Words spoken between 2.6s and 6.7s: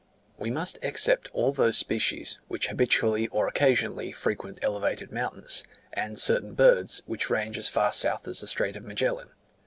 habitually or occasionally frequent elevated mountains; and certain